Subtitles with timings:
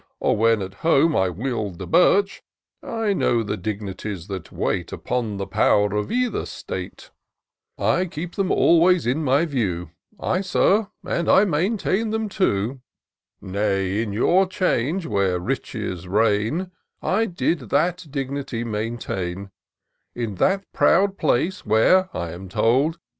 [0.19, 2.41] Or when at home I wield the birch,
[2.81, 7.11] I know the dignities that wait Upon the power of either state;
[7.77, 12.81] I keep them always in my view— Ay, Sir, and I maintain them too:
[13.41, 16.71] Nay, in your 'Change, where riches reign,
[17.03, 19.51] I did that dignity maintain;
[20.15, 22.97] In that proud place, where, I am told.